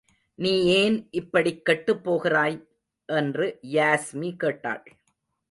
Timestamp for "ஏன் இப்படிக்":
0.65-1.65